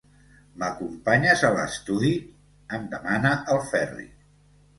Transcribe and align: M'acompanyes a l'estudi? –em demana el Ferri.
M'acompanyes 0.61 1.43
a 1.49 1.51
l'estudi? 1.57 2.09
–em 2.31 2.89
demana 2.95 3.35
el 3.57 3.63
Ferri. 3.71 4.09